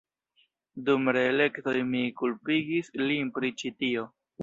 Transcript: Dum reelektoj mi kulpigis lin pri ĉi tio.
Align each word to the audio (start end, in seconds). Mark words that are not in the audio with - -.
Dum 0.87 1.11
reelektoj 1.17 1.75
mi 1.91 2.03
kulpigis 2.23 2.93
lin 3.07 3.33
pri 3.39 3.57
ĉi 3.63 3.77
tio. 3.81 4.13